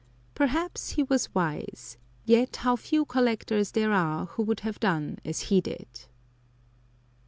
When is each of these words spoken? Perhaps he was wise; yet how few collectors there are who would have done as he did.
Perhaps 0.33 0.93
he 0.93 1.03
was 1.03 1.31
wise; 1.35 1.97
yet 2.25 2.55
how 2.55 2.75
few 2.75 3.05
collectors 3.05 3.73
there 3.73 3.91
are 3.93 4.25
who 4.25 4.41
would 4.41 4.61
have 4.61 4.79
done 4.79 5.19
as 5.23 5.41
he 5.41 5.61
did. 5.61 6.07